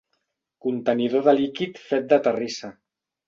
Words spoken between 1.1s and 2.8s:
de líquid fet de terrissa.